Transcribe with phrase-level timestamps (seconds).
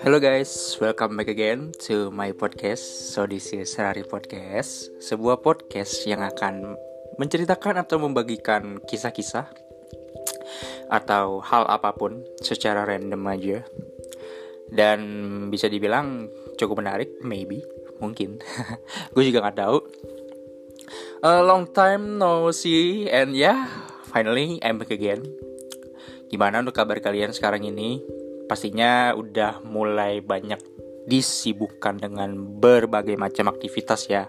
[0.00, 3.12] Hello guys, welcome back again to my podcast.
[3.12, 6.80] So this is Rari Podcast, sebuah podcast yang akan
[7.20, 9.52] menceritakan atau membagikan kisah-kisah
[10.88, 13.68] atau hal apa pun secara random aja.
[14.72, 15.00] Dan
[15.52, 17.60] bisa dibilang cukup menarik, maybe,
[18.00, 18.40] mungkin.
[19.12, 19.78] Gue juga nggak tahu.
[21.20, 23.68] A long time no see and yeah,
[24.12, 25.24] finally I'm back again.
[26.28, 28.00] Gimana untuk kabar kalian sekarang ini?
[28.52, 30.60] pastinya udah mulai banyak
[31.08, 34.28] disibukkan dengan berbagai macam aktivitas ya.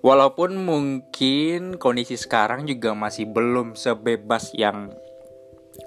[0.00, 4.96] Walaupun mungkin kondisi sekarang juga masih belum sebebas yang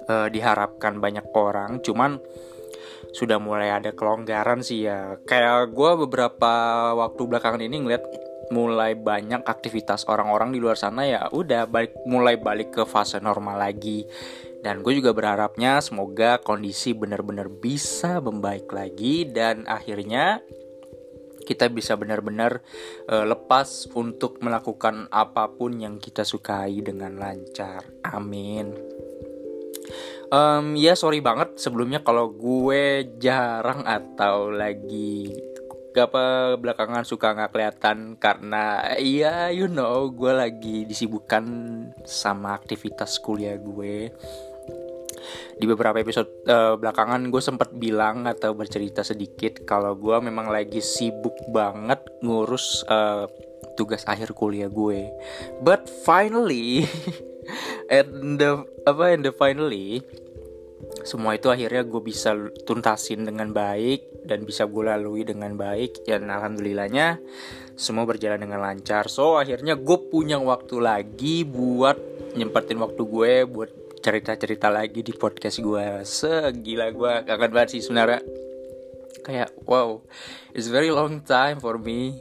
[0.06, 2.22] uh, diharapkan banyak orang, cuman
[3.10, 5.18] sudah mulai ada kelonggaran sih ya.
[5.26, 6.54] Kayak gue beberapa
[6.94, 8.06] waktu belakangan ini ngeliat
[8.52, 13.60] mulai banyak aktivitas orang-orang di luar sana ya udah balik mulai balik ke fase normal
[13.60, 14.04] lagi
[14.64, 20.40] dan gue juga berharapnya semoga kondisi benar-benar bisa membaik lagi dan akhirnya
[21.44, 22.64] kita bisa benar-benar
[23.12, 27.84] uh, lepas untuk melakukan apa pun yang kita sukai dengan lancar.
[28.08, 28.72] Amin.
[30.32, 35.30] Um, ya sorry banget sebelumnya kalau gue jarang atau lagi
[35.98, 41.44] apa belakangan suka nggak kelihatan karena iya you know gue lagi disibukkan
[42.02, 44.10] sama aktivitas kuliah gue
[45.54, 50.82] di beberapa episode uh, belakangan gue sempat bilang atau bercerita sedikit kalau gue memang lagi
[50.82, 53.24] sibuk banget ngurus uh,
[53.74, 55.10] tugas akhir kuliah gue.
[55.62, 56.86] But finally,
[57.92, 60.02] and the apa and the finally
[61.04, 62.32] semua itu akhirnya gue bisa
[62.64, 66.08] tuntasin dengan baik dan bisa gue lalui dengan baik.
[66.08, 67.20] Dan alhamdulillahnya
[67.76, 69.12] semua berjalan dengan lancar.
[69.12, 72.00] So akhirnya gue punya waktu lagi buat
[72.34, 78.24] nyempetin waktu gue buat cerita-cerita lagi di podcast gue segila gue kangen banget sih sebenarnya.
[79.24, 80.00] Kayak wow
[80.56, 82.16] it's very long time for me.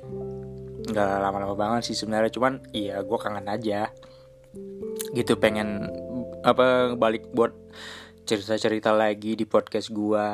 [0.83, 3.95] Nggak lama-lama banget sih sebenarnya cuman iya gue kangen aja.
[5.15, 5.87] Gitu pengen
[6.43, 7.55] apa balik buat
[8.23, 10.27] cerita-cerita lagi di podcast gue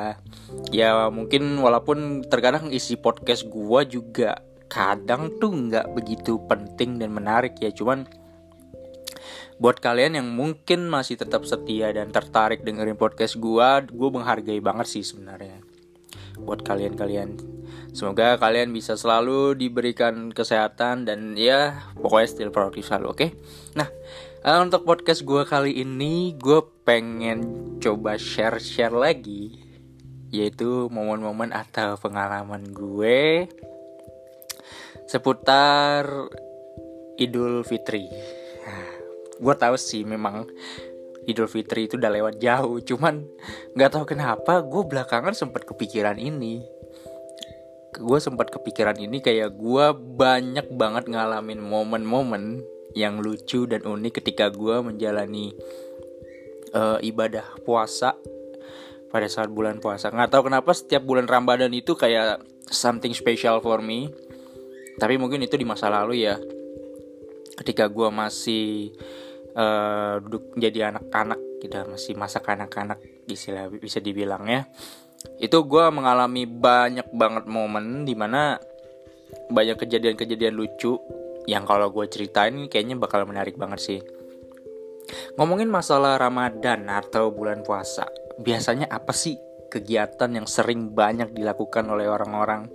[0.70, 4.38] ya mungkin walaupun terkadang isi podcast gue juga
[4.70, 7.74] kadang tuh nggak begitu penting dan menarik ya.
[7.74, 8.06] Cuman
[9.60, 14.88] buat kalian yang mungkin masih tetap setia dan tertarik dengerin podcast gue gue menghargai banget
[14.88, 15.60] sih sebenarnya
[16.44, 17.36] buat kalian-kalian
[17.90, 23.30] semoga kalian bisa selalu diberikan kesehatan dan ya pokoknya still produktif selalu oke okay?
[23.74, 23.88] nah
[24.46, 27.40] uh, untuk podcast gue kali ini gue pengen
[27.82, 29.58] coba share-share lagi
[30.30, 33.50] yaitu momen-momen atau pengalaman gue
[35.10, 36.06] seputar
[37.18, 38.06] Idul Fitri
[39.40, 40.44] gue tahu sih memang
[41.28, 43.24] Idul Fitri itu udah lewat jauh cuman
[43.76, 46.64] nggak tahu kenapa gue belakangan sempat kepikiran ini.
[47.90, 49.86] Gue sempat kepikiran ini kayak gue
[50.16, 52.64] banyak banget ngalamin momen-momen
[52.96, 55.52] yang lucu dan unik ketika gue menjalani
[56.74, 58.16] uh, ibadah puasa
[59.10, 60.08] pada saat bulan puasa.
[60.08, 64.10] Nggak tahu kenapa setiap bulan Ramadan itu kayak something special for me.
[64.96, 66.38] Tapi mungkin itu di masa lalu ya.
[67.58, 68.94] Ketika gue masih
[69.54, 74.66] uh, duduk jadi anak-anak gitu masih masa kanak-kanak istilah bisa dibilang ya.
[75.36, 78.56] Itu gue mengalami banyak banget momen di mana
[79.52, 80.96] banyak kejadian-kejadian lucu
[81.44, 84.00] yang kalau gue ceritain kayaknya bakal menarik banget sih.
[85.36, 88.06] Ngomongin masalah Ramadan atau bulan puasa
[88.40, 89.36] biasanya apa sih
[89.70, 92.66] kegiatan yang sering banyak dilakukan oleh orang-orang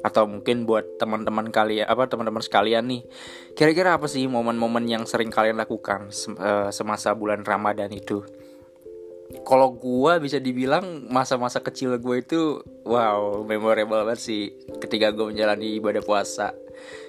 [0.00, 3.02] atau mungkin buat teman-teman kalian apa teman-teman sekalian nih
[3.52, 6.08] kira-kira apa sih momen-momen yang sering kalian lakukan
[6.40, 8.24] eh, semasa bulan Ramadan itu?
[9.42, 14.42] Kalau gue bisa dibilang masa-masa kecil gue itu wow memorable banget sih
[14.76, 16.52] ketika gue menjalani ibadah puasa.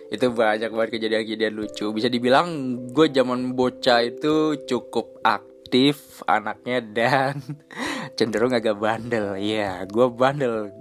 [0.07, 1.91] Itu banyak banget kejadian-kejadian lucu.
[1.91, 7.43] Bisa dibilang gue zaman bocah itu cukup aktif anaknya dan
[8.17, 9.35] cenderung agak bandel.
[9.35, 10.71] Ya yeah, gue bandel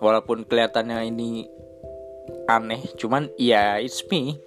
[0.00, 1.46] walaupun kelihatannya ini
[2.50, 4.40] aneh cuman ya it's me.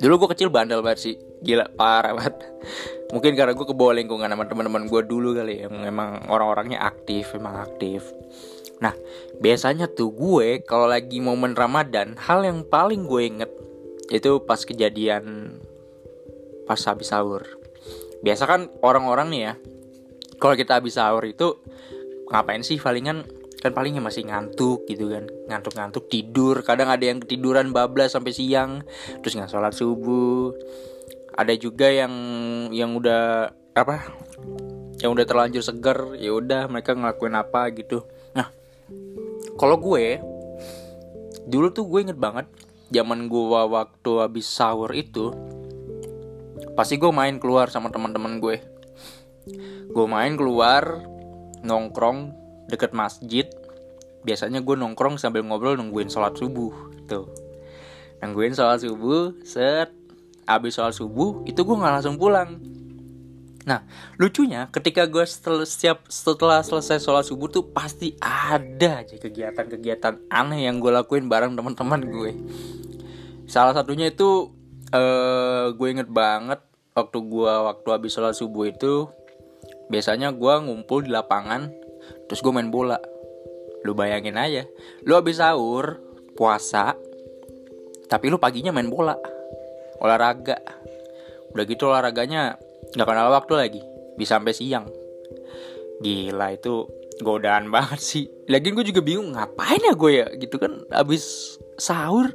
[0.00, 1.16] Dulu gue kecil bandel banget sih.
[1.44, 2.34] Gila parah banget.
[3.14, 7.60] Mungkin karena gue kebawa lingkungan sama teman-teman gue dulu kali yang emang orang-orangnya aktif emang
[7.62, 8.02] aktif.
[8.82, 8.94] Nah
[9.38, 13.50] biasanya tuh gue kalau lagi momen ramadan hal yang paling gue inget
[14.10, 15.56] itu pas kejadian
[16.66, 17.44] pas habis sahur.
[18.24, 19.54] Biasa kan orang-orang nih ya
[20.42, 21.60] kalau kita habis sahur itu
[22.32, 23.22] ngapain sih palingan
[23.64, 26.60] kan palingnya masih ngantuk gitu kan ngantuk-ngantuk tidur.
[26.60, 28.84] Kadang ada yang ketiduran bablas sampai siang
[29.24, 30.52] terus nggak sholat subuh.
[31.32, 32.12] Ada juga yang
[32.76, 34.12] yang udah apa
[35.00, 38.04] yang udah terlanjur seger ya udah mereka ngelakuin apa gitu.
[38.36, 38.52] Nah
[39.56, 40.20] kalau gue
[41.48, 42.44] dulu tuh gue inget banget
[42.92, 45.32] zaman gue waktu habis sahur itu
[46.76, 48.60] pasti gue main keluar sama teman-teman gue.
[49.88, 51.00] Gue main keluar
[51.64, 53.46] nongkrong deket masjid
[54.24, 56.72] biasanya gue nongkrong sambil ngobrol nungguin sholat subuh
[57.04, 57.28] tuh
[58.24, 59.92] nungguin sholat subuh set
[60.48, 62.56] abis sholat subuh itu gue nggak langsung pulang
[63.64, 63.80] Nah,
[64.20, 70.68] lucunya ketika gue setelah, siap, setelah selesai sholat subuh tuh pasti ada aja kegiatan-kegiatan aneh
[70.68, 72.32] yang gue lakuin bareng teman-teman gue.
[73.48, 74.52] Salah satunya itu
[74.92, 76.60] uh, gue inget banget
[76.92, 79.08] waktu gue waktu habis sholat subuh itu
[79.88, 81.72] biasanya gue ngumpul di lapangan
[82.28, 82.98] terus gue main bola.
[83.84, 84.64] Lu bayangin aja,
[85.04, 86.00] lu habis sahur
[86.34, 86.96] puasa
[88.08, 89.16] tapi lu paginya main bola.
[89.98, 90.60] Olahraga.
[91.54, 92.58] Udah gitu olahraganya
[92.94, 93.82] nggak kenal waktu lagi
[94.14, 94.86] bisa sampai siang.
[96.02, 96.86] Gila itu
[97.22, 98.24] godaan banget sih.
[98.50, 100.26] Lagi gue juga bingung ngapain ya gue ya?
[100.34, 102.30] Gitu kan abis sahur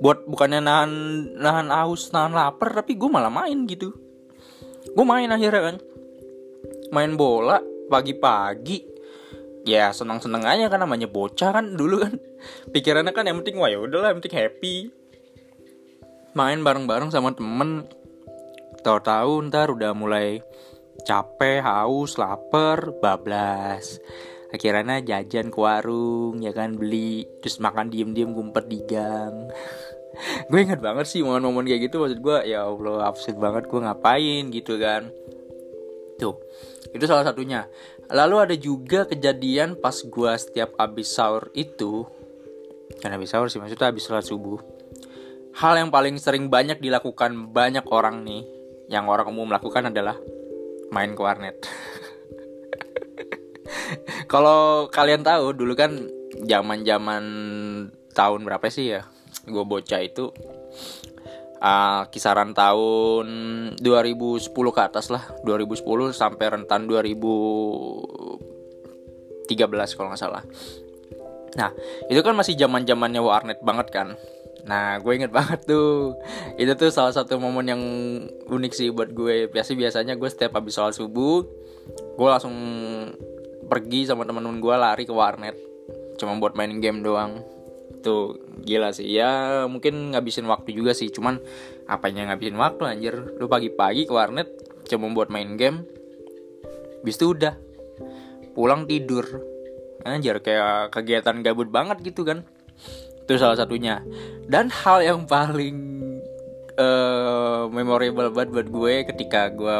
[0.00, 0.92] buat bukannya nahan
[1.36, 3.92] nahan aus nahan lapar tapi gue malah main gitu.
[4.92, 5.76] Gue main akhirnya kan.
[6.92, 8.91] Main bola pagi-pagi
[9.62, 12.14] ya senang-senang aja kan namanya bocah kan dulu kan.
[12.70, 14.76] Pikirannya kan yang penting wah ya udahlah yang penting happy.
[16.34, 17.86] Main bareng-bareng sama temen.
[18.82, 20.42] Tahu-tahu ntar udah mulai
[21.06, 24.02] capek, haus, lapar, bablas.
[24.52, 29.48] Akhirnya jajan ke warung, ya kan beli, terus makan diem-diem ngumpet di gang.
[30.50, 32.02] gue inget banget sih momen-momen kayak gitu.
[32.02, 35.08] Maksud gue ya Allah absurd banget gue ngapain gitu kan.
[36.20, 36.36] Tuh
[36.92, 37.64] itu salah satunya
[38.12, 42.04] lalu ada juga kejadian pas gue setiap abis sahur itu
[43.00, 44.60] kan abis sahur sih maksudnya abis sholat subuh
[45.56, 48.44] hal yang paling sering banyak dilakukan banyak orang nih
[48.88, 50.16] yang orang umum lakukan adalah
[50.92, 51.56] main ke warnet.
[54.32, 55.96] Kalau kalian tahu dulu kan
[56.44, 57.24] zaman-zaman
[58.12, 59.08] tahun berapa sih ya?
[59.48, 60.28] Gue bocah itu
[61.62, 63.26] uh, kisaran tahun
[63.78, 65.78] 2010 ke atas lah, 2010
[66.10, 69.46] sampai rentan 2013
[69.94, 70.42] kalau nggak salah.
[71.52, 71.70] Nah,
[72.08, 74.08] itu kan masih zaman-zamannya warnet banget kan.
[74.62, 76.16] Nah, gue inget banget tuh.
[76.56, 77.82] Itu tuh salah satu momen yang
[78.46, 79.50] unik sih buat gue.
[79.50, 81.44] Biasa biasanya gue setiap habis sholat subuh,
[82.16, 82.54] gue langsung
[83.66, 85.58] pergi sama temen-temen gue lari ke warnet.
[86.16, 87.42] Cuma buat main game doang.
[88.00, 89.10] Tuh gila sih.
[89.10, 91.10] Ya mungkin ngabisin waktu juga sih.
[91.10, 91.42] Cuman
[91.90, 93.14] apanya ngabisin waktu anjir.
[93.36, 94.48] Lu pagi-pagi ke warnet
[94.86, 95.84] cuma buat main game.
[97.02, 97.58] Bis itu udah.
[98.54, 99.26] Pulang tidur.
[100.02, 102.42] Anjir kayak kegiatan gabut banget gitu kan
[103.22, 104.02] itu salah satunya
[104.50, 105.78] dan hal yang paling
[106.74, 109.76] uh, memorable banget buat gue ketika gue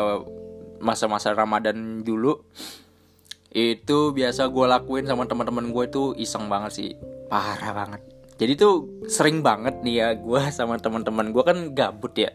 [0.79, 2.39] masa-masa Ramadan dulu
[3.53, 6.91] itu biasa gue lakuin sama teman-teman gue itu iseng banget sih
[7.27, 8.01] parah banget
[8.41, 12.33] jadi tuh sering banget nih ya gue sama teman-teman gue kan gabut ya.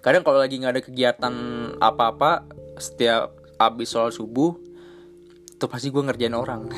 [0.00, 1.34] Kadang kalau lagi nggak ada kegiatan
[1.76, 2.48] apa-apa
[2.80, 4.56] setiap abis sholat subuh
[5.60, 6.64] tuh pasti gue ngerjain orang.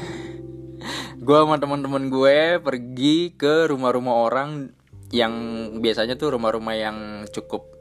[1.22, 4.74] Gue sama teman-teman gue pergi ke rumah-rumah orang
[5.14, 5.30] yang
[5.78, 6.98] biasanya tuh rumah-rumah yang
[7.30, 7.71] cukup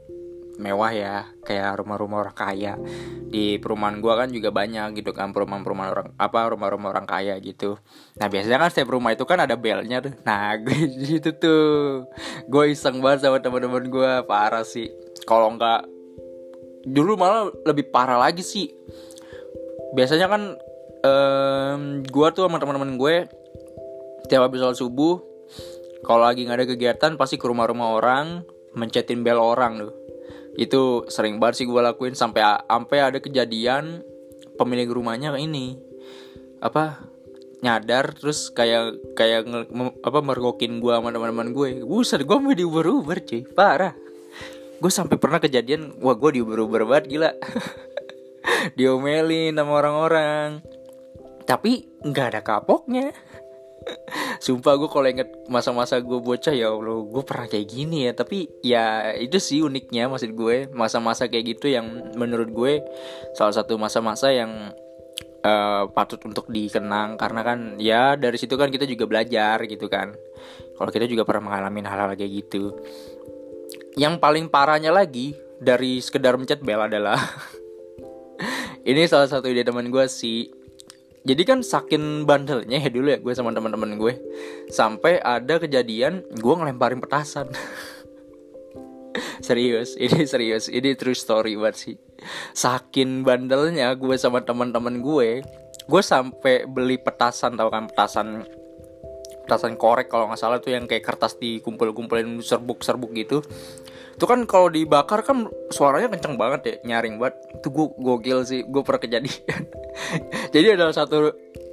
[0.62, 2.78] mewah ya kayak rumah-rumah orang kaya.
[3.26, 7.76] Di perumahan gue kan juga banyak gitu kan perumahan-perumahan orang apa rumah-rumah orang kaya gitu.
[8.22, 10.14] Nah biasanya kan setiap rumah itu kan ada belnya tuh.
[10.22, 12.06] Nah gue gitu tuh.
[12.46, 14.86] Gue iseng banget sama teman-teman gue parah sih.
[15.26, 15.90] Kalau nggak
[16.86, 18.70] dulu malah lebih parah lagi sih.
[19.92, 20.42] Biasanya kan
[21.02, 23.14] um, gue tuh sama teman-teman gue
[24.30, 25.20] tiap habis sholat subuh
[26.02, 28.26] kalau lagi nggak ada kegiatan pasti ke rumah-rumah orang
[28.74, 29.92] mencetin bel orang tuh
[30.56, 34.04] itu sering banget sih gue lakuin sampai sampai ada kejadian
[34.60, 35.80] pemilik rumahnya ini
[36.60, 37.12] apa
[37.62, 39.60] nyadar terus kayak kayak nge,
[40.02, 43.46] apa mergokin gue sama teman-teman gue buset gue mau diuber-uber cuy.
[43.46, 43.94] Parah.
[44.82, 47.30] Gue sampai pernah kejadian wah gue diuber-uber banget gila.
[48.76, 50.58] Diomelin sama orang-orang.
[51.46, 53.14] Tapi nggak ada kapoknya
[54.42, 58.12] Sumpah gue kalau inget masa-masa gue bocah ya Allah gue pernah kayak gini ya.
[58.12, 62.82] Tapi ya itu sih uniknya maksud gue Masa-masa kayak gitu yang menurut gue
[63.38, 64.74] Salah satu masa-masa yang
[65.46, 67.14] uh, patut untuk dikenang.
[67.18, 70.14] Karena kan ya dari situ kan kita juga belajar gitu kan.
[70.78, 72.74] Kalau kita juga pernah mengalami hal-hal kayak gitu.
[73.94, 77.20] Yang paling parahnya lagi dari sekedar mencet bel adalah
[78.82, 80.50] Ini salah satu ide teman gue sih
[81.22, 84.18] jadi kan saking bandelnya ya dulu ya gue sama teman-teman gue
[84.74, 87.46] sampai ada kejadian gue ngelemparin petasan.
[89.46, 91.94] Serius ini serius ini true story buat sih.
[92.54, 95.42] Saking bandelnya gue sama teman-teman gue
[95.82, 98.46] gue sampai beli petasan tau kan petasan
[99.42, 103.42] petasan korek kalau nggak salah tuh yang kayak kertas dikumpul-kumpulin serbuk-serbuk gitu
[104.12, 107.40] itu kan kalau dibakar kan suaranya kenceng banget ya nyaring banget.
[107.60, 109.62] Itu gue gokil sih gue pernah kejadian.
[110.54, 111.32] Jadi ada satu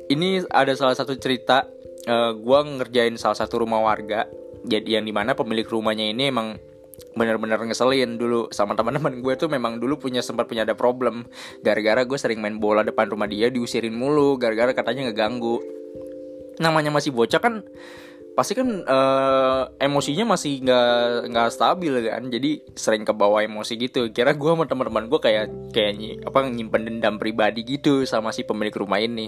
[0.09, 1.67] ini ada salah satu cerita
[2.07, 4.25] uh, eh, gue ngerjain salah satu rumah warga.
[4.63, 6.55] Jadi yang di mana pemilik rumahnya ini emang
[7.15, 8.15] bener-bener ngeselin.
[8.15, 11.27] Dulu sama teman-teman gue tuh memang dulu punya sempat punya ada problem.
[11.63, 14.39] Gara-gara gue sering main bola depan rumah dia diusirin mulu.
[14.39, 15.59] Gara-gara katanya ngeganggu.
[16.59, 17.63] Namanya masih bocah kan
[18.39, 22.23] pasti kan uh, emosinya masih nggak nggak stabil kan.
[22.31, 24.07] Jadi sering ke bawah emosi gitu.
[24.15, 28.71] Kira gue sama teman-teman gue kayak kayak apa nyimpen dendam pribadi gitu sama si pemilik
[28.71, 29.27] rumah ini.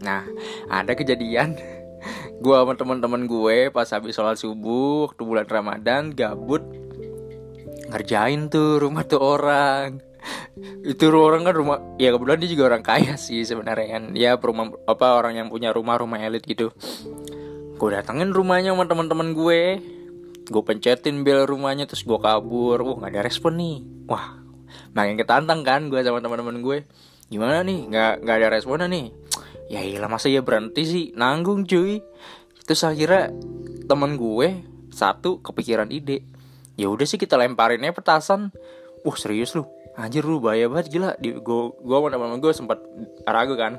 [0.00, 0.24] Nah
[0.72, 1.52] ada kejadian.
[2.44, 6.60] Gue sama teman-teman gue pas habis sholat subuh waktu bulan ramadan gabut
[7.88, 10.04] ngerjain tuh rumah tuh orang.
[10.84, 14.04] Itu orang kan rumah ya kebetulan dia juga orang kaya sih sebenarnya kan.
[14.12, 16.70] Ya rumah apa orang yang punya rumah rumah elit gitu
[17.76, 19.60] gue datengin rumahnya sama teman-teman gue.
[20.48, 22.80] Gue pencetin bel rumahnya terus gue kabur.
[22.80, 23.76] Wah nggak ada respon nih.
[24.08, 24.40] Wah
[24.96, 26.88] makin ketantang kan gue sama teman-teman gue.
[27.28, 27.92] Gimana nih?
[27.92, 29.12] Nggak nggak ada responnya nih.
[29.68, 31.04] Ya iyalah masa ya berhenti sih?
[31.12, 32.00] Nanggung cuy.
[32.64, 33.30] Terus akhirnya
[33.84, 36.24] teman gue satu kepikiran ide.
[36.80, 38.56] Ya udah sih kita lemparinnya petasan.
[39.04, 39.68] Wah serius lu?
[40.00, 40.96] Anjir lu bahaya banget.
[40.96, 42.78] Gila di gua gua sama teman gue sempat
[43.28, 43.76] ragu kan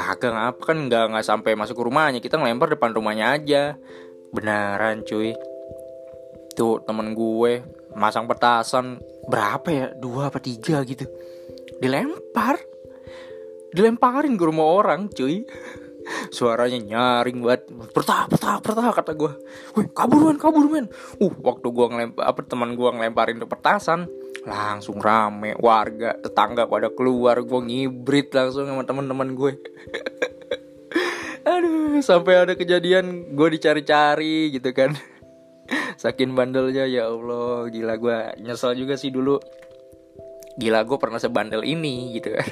[0.00, 2.18] kagak ngapa kan nggak nggak sampai masuk ke rumahnya.
[2.18, 3.78] Kita ngelempar depan rumahnya aja.
[4.34, 5.36] Beneran cuy.
[6.54, 7.62] Tuh temen gue
[7.94, 8.98] masang petasan.
[9.30, 9.86] Berapa ya?
[9.94, 11.06] Dua apa tiga gitu.
[11.78, 12.58] Dilempar.
[13.74, 15.46] Dilemparin ke rumah orang cuy.
[16.36, 17.62] Suaranya nyaring banget.
[17.94, 19.32] Pertah pertah pertah kata gue.
[19.78, 20.86] Wih kabur men kabur men.
[21.22, 24.10] Uh waktu gue ngelempar apa teman gue ngelemparin petasan
[24.44, 29.52] langsung rame warga tetangga pada keluar gue ngibrit langsung sama teman-teman gue
[31.44, 34.96] aduh sampai ada kejadian gue dicari-cari gitu kan.
[36.02, 39.38] Saking bandelnya ya allah gila gue nyesel juga sih dulu.
[40.56, 42.32] Gila gue pernah sebandel ini gitu.
[42.32, 42.48] Kan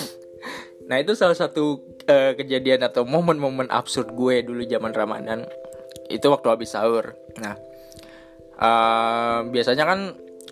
[0.88, 5.42] nah itu salah satu uh, kejadian atau momen-momen absurd gue dulu zaman ramadan.
[6.06, 7.18] Itu waktu habis sahur.
[7.42, 7.58] Nah
[8.62, 10.00] uh, biasanya kan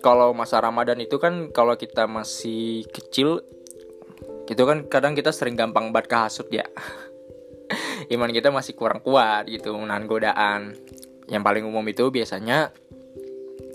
[0.05, 3.41] kalau masa Ramadan itu kan kalau kita masih kecil
[4.45, 6.61] itu kan kadang kita sering gampang banget kehasut ya.
[8.13, 10.77] Iman kita masih kurang kuat gitu menahan godaan.
[11.25, 12.69] Yang paling umum itu biasanya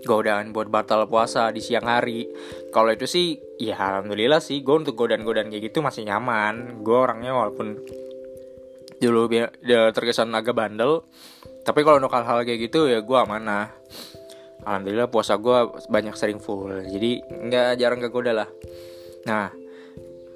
[0.06, 2.30] godaan buat batal puasa di siang hari.
[2.70, 6.86] Kalau itu sih ya alhamdulillah sih gue untuk godaan-godaan kayak gitu masih nyaman.
[6.86, 7.74] Gue orangnya walaupun
[9.02, 9.26] dulu
[9.66, 11.02] dia terkesan agak bandel
[11.64, 13.72] tapi kalau untuk hal-hal kayak gitu ya gue amanah
[14.64, 18.48] alhamdulillah puasa gue banyak sering full jadi nggak jarang kegoda lah.
[19.26, 19.52] Nah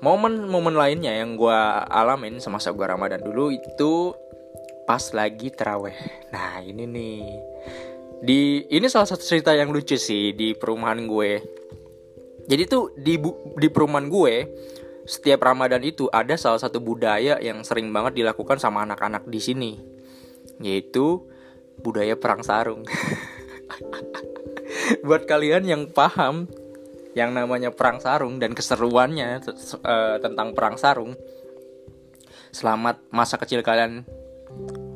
[0.05, 4.13] momen-momen lainnya yang gue alamin semasa gue ramadan dulu itu
[4.85, 5.97] pas lagi teraweh
[6.33, 7.25] nah ini nih.
[8.25, 11.33] Di ini salah satu cerita yang lucu sih di perumahan gue.
[12.45, 13.21] Jadi tuh di
[13.57, 14.35] di perumahan gue
[15.05, 19.73] setiap Ramadan itu ada salah satu budaya yang sering banget dilakukan sama anak-anak di sini
[20.65, 21.21] yaitu
[21.81, 22.89] budaya perang sarung
[25.07, 26.49] buat kalian yang paham
[27.15, 29.41] yang namanya perang sarung dan keseruannya
[29.87, 31.15] uh, tentang perang sarung
[32.55, 34.07] selamat masa kecil kalian.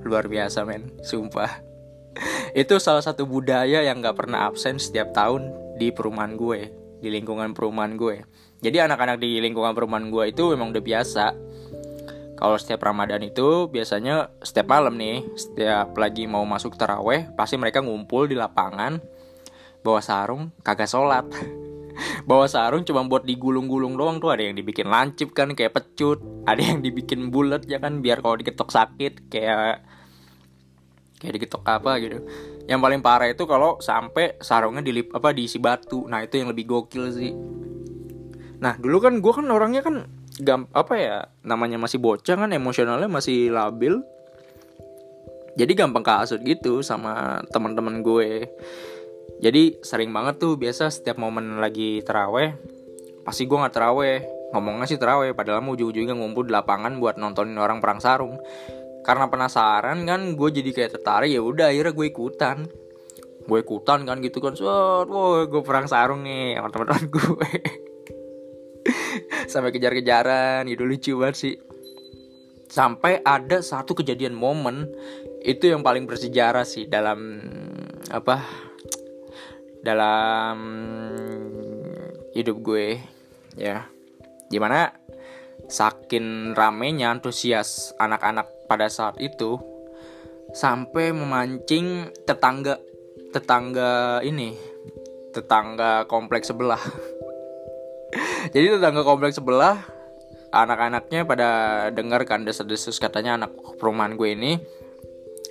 [0.06, 0.94] Luar biasa men.
[1.02, 1.62] Sumpah.
[2.54, 7.54] Itu salah satu budaya yang gak pernah absen setiap tahun di perumahan gue di lingkungan
[7.54, 8.26] perumahan gue.
[8.58, 11.26] Jadi anak-anak di lingkungan perumahan gue itu memang udah biasa.
[12.38, 17.82] Kalau setiap Ramadan itu biasanya setiap malam nih, setiap lagi mau masuk taraweh, pasti mereka
[17.82, 19.02] ngumpul di lapangan,
[19.82, 21.26] bawa sarung, kagak sholat.
[22.28, 24.30] bawa sarung cuma buat digulung-gulung doang tuh.
[24.30, 26.22] Ada yang dibikin lancip kan kayak pecut.
[26.46, 29.82] Ada yang dibikin bulat ya kan biar kalau diketok sakit kayak
[31.18, 32.18] kayak diketok apa gitu.
[32.68, 36.06] Yang paling parah itu kalau sampai sarungnya dilip apa diisi batu.
[36.06, 37.32] Nah itu yang lebih gokil sih.
[38.58, 40.06] Nah dulu kan gue kan orangnya kan
[40.38, 43.98] gam apa ya namanya masih bocah kan emosionalnya masih labil.
[45.58, 48.46] Jadi gampang kasut gitu sama teman-teman gue
[49.38, 52.58] jadi sering banget tuh biasa setiap momen lagi teraweh
[53.22, 57.60] pasti gue nggak teraweh ngomongnya sih teraweh padahal mau ujung-ujungnya ngumpul di lapangan buat nontonin
[57.60, 58.40] orang perang sarung.
[59.04, 62.56] Karena penasaran kan gue jadi kayak tertarik ya udah akhirnya gue ikutan.
[63.48, 67.48] Gue ikutan kan gitu kan wah gue perang sarung nih sama teman-teman gue
[69.52, 71.54] sampai kejar-kejaran gitu lucu banget sih.
[72.68, 74.92] Sampai ada satu kejadian momen
[75.40, 77.40] itu yang paling bersejarah sih dalam
[78.12, 78.67] apa
[79.88, 80.56] dalam
[82.36, 83.00] hidup gue
[83.56, 83.88] ya.
[84.52, 84.92] Gimana
[85.68, 89.60] saking ramenya antusias anak-anak pada saat itu
[90.52, 92.80] sampai memancing tetangga
[93.32, 94.56] tetangga ini
[95.32, 96.80] tetangga kompleks sebelah.
[98.54, 99.84] Jadi tetangga kompleks sebelah
[100.48, 101.50] anak-anaknya pada
[101.92, 104.52] dengar kan desas-desus katanya anak perumahan gue ini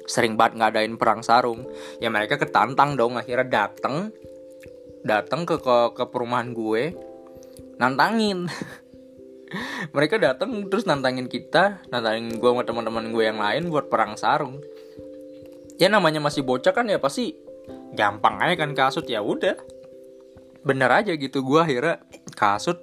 [0.09, 1.67] sering banget ngadain perang sarung.
[2.01, 4.09] Ya mereka ketantang dong akhirnya dateng
[5.05, 6.95] datang ke, ke ke perumahan gue
[7.77, 8.49] nantangin.
[9.95, 14.59] Mereka datang terus nantangin kita nantangin gue sama teman-teman gue yang lain buat perang sarung.
[15.77, 17.37] Ya namanya masih bocah kan ya pasti
[17.93, 19.55] gampang aja kan kasut ya udah.
[20.65, 22.03] Bener aja gitu gue akhirnya
[22.35, 22.81] kasut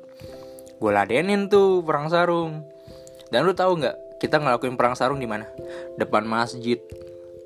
[0.80, 2.64] gue ladenin tuh perang sarung.
[3.28, 5.44] Dan lu tahu nggak kita ngelakuin perang sarung di mana?
[6.00, 6.80] Depan masjid.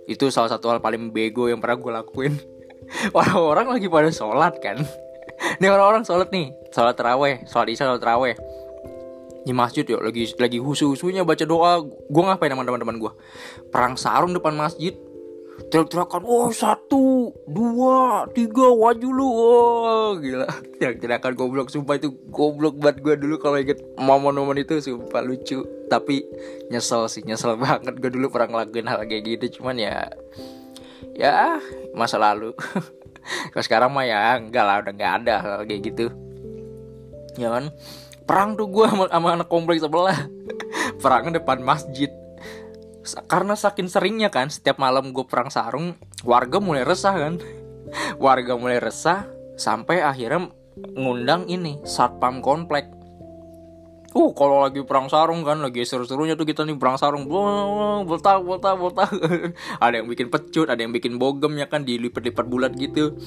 [0.07, 2.35] Itu salah satu hal paling bego yang pernah gue lakuin
[3.16, 4.83] orang-orang lagi pada sholat kan?
[5.59, 6.50] Ini orang-orang sholat nih.
[6.75, 8.35] Sholat teraweh sholat isya sholat teraweh
[9.49, 10.04] di masjid yuk.
[10.04, 11.80] Lagi lagi husu husunya baca doa.
[11.85, 13.12] Gue ngapain sama teman-teman gue
[13.73, 14.92] perang sarung depan masjid.
[15.59, 19.26] Teriak-teriakan oh satu dua tiga waju lu.
[19.26, 20.47] Oh gila.
[20.78, 21.68] Teriak-teriakan goblok.
[21.73, 24.78] Sumpah itu goblok banget gue dulu kalau inget momen-momen itu.
[24.78, 25.66] Sumpah lucu.
[25.90, 26.23] Tapi
[26.71, 27.26] nyesel sih.
[27.26, 29.59] Nyesel banget gue dulu pernah ngelakuin hal kayak gitu.
[29.59, 30.07] Cuman ya
[31.17, 31.62] ya
[31.95, 32.55] masa lalu.
[33.52, 35.37] Kalau sekarang mah ya enggak lah udah nggak ada
[35.69, 36.07] kayak gitu.
[37.37, 37.71] Ya kan?
[38.28, 40.17] Perang tuh gue sama, sama anak kompleks sebelah.
[41.02, 42.11] Perang depan masjid.
[43.25, 47.35] Karena saking seringnya kan setiap malam gue perang sarung warga mulai resah kan.
[48.21, 49.25] Warga mulai resah
[49.57, 50.52] sampai akhirnya
[50.93, 52.98] ngundang ini satpam komplek
[54.17, 58.73] Uh, kalau lagi perang sarung kan, lagi seru-serunya tuh kita nih perang sarung, bolta, bolta,
[58.73, 59.05] bolta.
[59.85, 63.21] ada yang bikin pecut, ada yang bikin bogem ya kan, dilipat-lipat bulat gitu.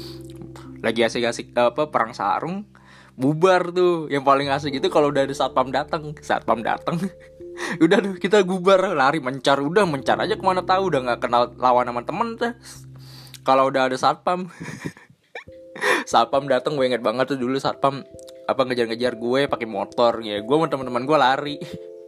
[0.82, 2.66] Lagi asik-asik apa perang sarung,
[3.14, 4.10] bubar tuh.
[4.10, 6.98] Yang paling asik itu kalau udah ada satpam datang, satpam datang.
[7.84, 11.52] udah tuh kita bubar lari mencar udah mencar aja ke mana tahu udah nggak kenal
[11.60, 12.54] lawan sama temen tuh
[13.46, 14.50] kalau udah ada satpam
[16.12, 18.04] satpam datang gue inget banget tuh dulu satpam
[18.52, 20.40] apa ngejar-ngejar gue pakai motor ya.
[20.44, 21.58] Gue sama teman-teman gue lari.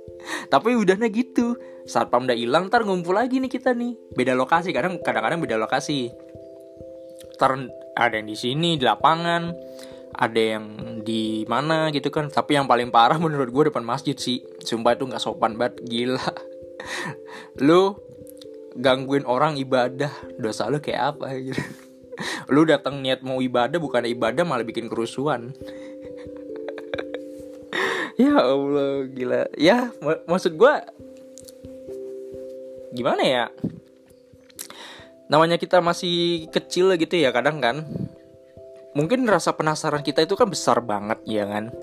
[0.53, 1.55] Tapi udahnya gitu.
[1.83, 3.95] Satpam udah hilang ntar ngumpul lagi nih kita nih.
[4.15, 6.11] Beda lokasi kadang kadang-kadang beda lokasi.
[7.35, 9.51] Ntar ada yang di sini di lapangan
[10.13, 10.65] ada yang
[11.03, 12.31] di mana gitu kan.
[12.31, 14.39] Tapi yang paling parah menurut gue depan masjid sih.
[14.63, 16.23] Sumpah itu nggak sopan banget gila.
[17.67, 17.99] Lu
[18.73, 20.09] gangguin orang ibadah
[20.41, 21.61] dosa lu kayak apa gitu.
[22.53, 25.53] Lu datang niat mau ibadah bukan ibadah malah bikin kerusuhan
[28.17, 29.49] ya allah gila.
[29.57, 30.73] Ya mak maksud gue
[32.93, 33.45] gimana ya?
[35.27, 37.85] Namanya kita masih kecil gitu ya kadang kan.
[38.93, 41.73] Mungkin rasa penasaran kita itu kan besar banget ya kan?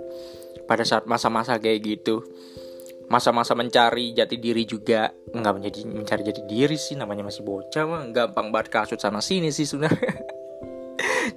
[0.71, 2.23] Pada saat masa-masa kayak gitu.
[3.11, 5.11] Masa-masa mencari jati diri juga.
[5.35, 8.07] Nggak menjadi mencari jati diri sih namanya masih bocah mah.
[8.15, 10.15] Gampang banget kasut sana sini sih sebenarnya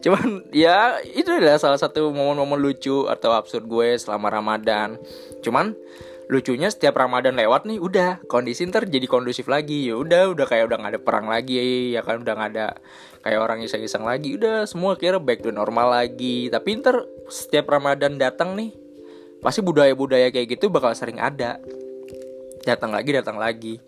[0.01, 4.97] cuman ya itu adalah salah satu momen-momen lucu atau absurd gue selama Ramadan.
[5.43, 5.75] Cuman
[6.31, 9.91] lucunya setiap Ramadan lewat nih udah kondisi ntar jadi kondusif lagi.
[9.91, 12.67] Ya udah udah kayak udah nggak ada perang lagi ya kan udah nggak ada
[13.21, 14.39] kayak orang iseng-iseng lagi.
[14.39, 16.47] Udah semua kira back to normal lagi.
[16.47, 18.71] Tapi ntar setiap Ramadan datang nih
[19.43, 21.59] pasti budaya-budaya kayak gitu bakal sering ada.
[22.63, 23.83] Datang lagi datang lagi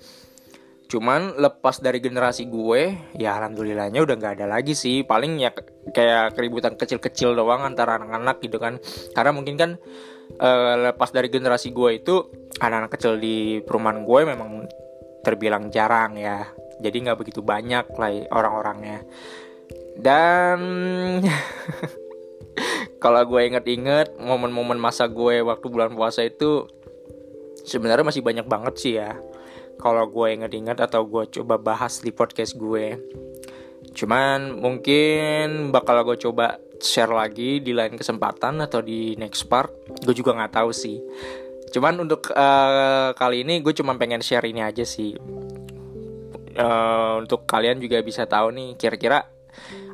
[0.96, 5.04] cuman lepas dari generasi gue ya alhamdulillahnya udah nggak ada lagi sih.
[5.04, 5.52] Paling ya
[5.92, 8.80] kayak keributan kecil-kecil doang antara anak-anak gitu kan.
[9.12, 9.72] Karena mungkin kan
[10.40, 12.16] uh, lepas dari generasi gue itu
[12.64, 14.50] anak-anak kecil di perumahan gue memang
[15.20, 16.48] terbilang jarang ya.
[16.80, 19.04] Jadi nggak begitu banyak lah orang-orangnya.
[20.00, 20.60] Dan
[23.04, 26.72] kalau gue inget-inget momen-momen masa gue waktu bulan puasa itu
[27.68, 29.20] sebenarnya masih banyak banget sih ya
[29.76, 32.98] kalau gue inget-inget atau gue coba bahas di podcast gue.
[33.96, 39.72] Cuman mungkin bakal gue coba share lagi di lain kesempatan atau di next part.
[40.04, 41.00] Gue juga nggak tahu sih.
[41.72, 45.16] Cuman untuk uh, kali ini gue cuma pengen share ini aja sih.
[46.56, 49.28] Uh, untuk kalian juga bisa tahu nih kira-kira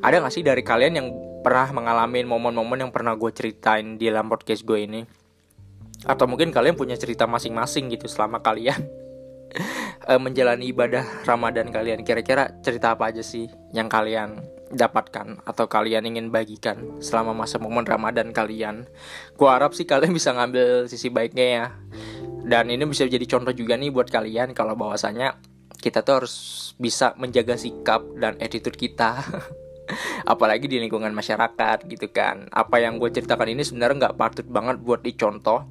[0.05, 1.07] ada gak sih dari kalian yang
[1.41, 5.01] pernah mengalami momen-momen yang pernah gue ceritain di dalam podcast gue ini?
[6.05, 9.00] Atau mungkin kalian punya cerita masing-masing gitu selama kalian
[10.07, 14.39] uh, menjalani ibadah Ramadan kalian kira-kira cerita apa aja sih yang kalian
[14.71, 18.87] dapatkan atau kalian ingin bagikan selama masa momen Ramadan kalian.
[19.35, 21.65] Gua harap sih kalian bisa ngambil sisi baiknya ya.
[22.41, 25.37] Dan ini bisa jadi contoh juga nih buat kalian kalau bahwasanya
[25.81, 26.35] kita tuh harus
[26.77, 29.21] bisa menjaga sikap dan attitude kita
[30.31, 34.77] apalagi di lingkungan masyarakat gitu kan apa yang gue ceritakan ini sebenarnya nggak patut banget
[34.81, 35.65] buat dicontoh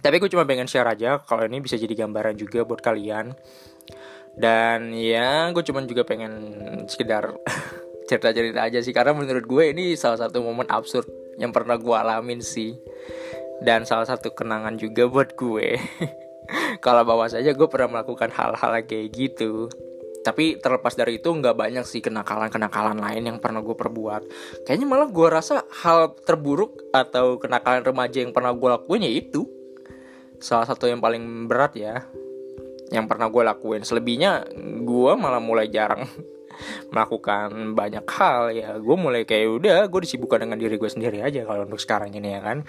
[0.00, 3.36] tapi gue cuma pengen share aja kalau ini bisa jadi gambaran juga buat kalian.
[4.32, 6.32] Dan ya gue cuma juga pengen
[6.88, 7.36] sekedar
[8.08, 8.96] cerita-cerita aja sih.
[8.96, 12.80] Karena menurut gue ini salah satu momen absurd yang pernah gue alamin sih.
[13.60, 15.76] Dan salah satu kenangan juga buat gue.
[16.84, 19.68] Kalau bawa saja gue pernah melakukan hal-hal kayak gitu.
[20.20, 24.22] Tapi terlepas dari itu nggak banyak sih kenakalan-kenakalan lain yang pernah gue perbuat.
[24.64, 29.59] Kayaknya malah gue rasa hal terburuk atau kenakalan remaja yang pernah gue lakuin ya itu
[30.40, 32.02] salah satu yang paling berat ya
[32.90, 33.86] yang pernah gue lakuin.
[33.86, 34.50] Selebihnya
[34.82, 36.08] gue malah mulai jarang
[36.92, 38.74] melakukan banyak hal ya.
[38.82, 42.34] Gue mulai kayak udah gue disibukkan dengan diri gue sendiri aja kalau untuk sekarang ini
[42.34, 42.66] ya kan?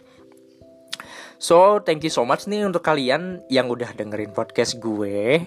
[1.41, 5.41] So thank you so much nih untuk kalian yang udah dengerin podcast gue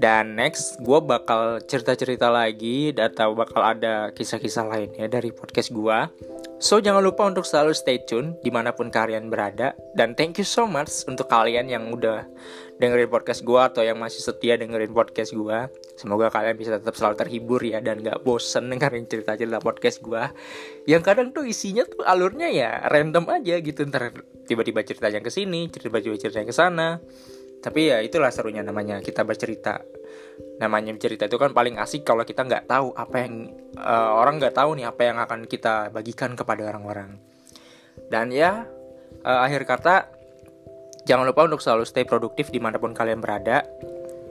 [0.00, 5.98] dan next, gue bakal cerita-cerita lagi atau bakal ada kisah-kisah lainnya dari podcast gue.
[6.56, 9.76] So, jangan lupa untuk selalu stay tune di mana pun kalian berada.
[9.92, 12.24] Dan thank you so much untuk kalian yang udah
[12.80, 15.58] dengerin podcast gue atau yang masih setia dengerin podcast gue.
[16.00, 20.24] Semoga kalian bisa tetap selalu terhibur ya dan gak bosen dengerin cerita-cerita podcast gue.
[20.88, 23.84] Yang kadang tuh isinya tuh alurnya ya random aja gitu.
[23.84, 24.16] Ntar
[24.48, 26.88] tiba-tiba ceritanya ke sini, tiba-tiba ceritanya ke sana
[27.60, 29.80] tapi ya itulah serunya namanya kita bercerita.
[30.60, 34.56] Namanya bercerita itu kan paling asik kalau kita nggak tahu apa yang uh, orang nggak
[34.56, 37.20] tahu nih apa yang akan kita bagikan kepada orang-orang.
[38.08, 38.64] Dan ya
[39.24, 40.08] uh, akhir kata
[41.04, 43.64] jangan lupa untuk selalu stay produktif di mana pun kalian berada.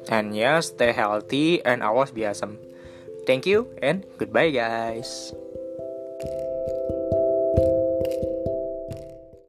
[0.10, 2.58] And ya yeah, stay healthy and always be awesome
[3.30, 5.38] thank you and goodbye guys